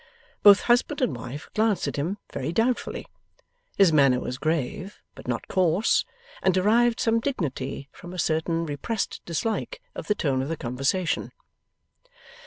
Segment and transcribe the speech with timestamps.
[0.41, 3.05] Both husband and wife glanced at him, very doubtfully.
[3.77, 6.05] His manner was grave, but not coarse,
[6.41, 11.31] and derived some dignity from a certain repressed dislike of the tone of the conversation.